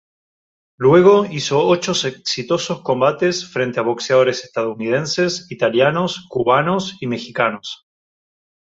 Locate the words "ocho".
1.67-1.91